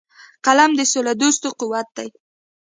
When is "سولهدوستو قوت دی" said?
0.91-2.07